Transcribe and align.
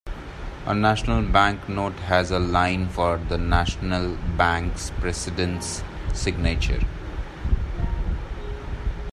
A 0.65 0.73
National 0.73 1.21
Bank 1.21 1.69
Note 1.69 1.93
has 2.09 2.31
a 2.31 2.39
line 2.39 2.89
for 2.89 3.19
the 3.29 3.37
national 3.37 4.17
bank's 4.35 4.89
president's 4.99 5.83
signature. 6.11 6.81